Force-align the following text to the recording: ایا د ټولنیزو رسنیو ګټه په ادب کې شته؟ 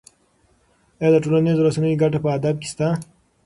ایا 0.99 1.09
د 1.13 1.15
ټولنیزو 1.23 1.65
رسنیو 1.67 1.99
ګټه 2.01 2.19
په 2.23 2.29
ادب 2.37 2.55
کې 2.61 2.67
شته؟ 2.71 2.87